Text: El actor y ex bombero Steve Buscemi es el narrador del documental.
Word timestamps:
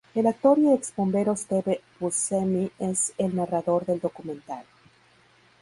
El 0.15 0.25
actor 0.25 0.57
y 0.57 0.73
ex 0.73 0.95
bombero 0.95 1.35
Steve 1.35 1.79
Buscemi 1.99 2.71
es 2.79 3.13
el 3.19 3.35
narrador 3.35 3.85
del 3.85 3.99
documental. 3.99 4.65